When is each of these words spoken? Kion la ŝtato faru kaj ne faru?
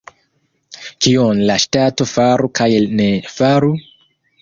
Kion 1.07 1.43
la 1.51 1.59
ŝtato 1.65 2.09
faru 2.15 2.53
kaj 2.61 2.71
ne 2.99 3.11
faru? 3.39 3.75